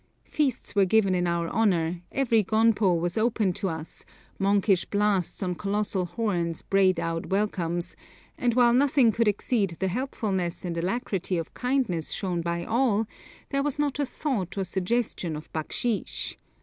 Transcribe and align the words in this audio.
Feasts 0.25 0.73
were 0.73 0.83
given 0.85 1.13
in 1.13 1.27
our 1.27 1.47
honour, 1.49 2.01
every 2.11 2.41
gonpo 2.43 2.99
was 2.99 3.19
open 3.19 3.53
to 3.53 3.69
us, 3.69 4.03
monkish 4.39 4.83
blasts 4.85 5.43
on 5.43 5.53
colossal 5.53 6.05
horns 6.07 6.63
brayed 6.63 6.99
out 6.99 7.27
welcomes, 7.27 7.95
and 8.35 8.55
while 8.55 8.73
nothing 8.73 9.11
could 9.11 9.27
exceed 9.27 9.77
the 9.79 9.89
helpfulness 9.89 10.65
and 10.65 10.75
alacrity 10.75 11.37
of 11.37 11.53
kindness 11.53 12.13
shown 12.13 12.41
by 12.41 12.65
all, 12.65 13.05
there 13.51 13.61
was 13.61 13.77
not 13.77 13.99
a 13.99 14.05
thought 14.07 14.57
or 14.57 14.63
suggestion 14.63 15.35
of 15.35 15.53
backsheesh. 15.53 16.35